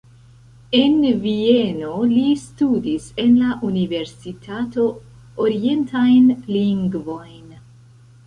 [0.77, 0.93] En
[1.25, 4.87] Vieno li studis en la universitato
[5.49, 7.55] orientajn lingvojn.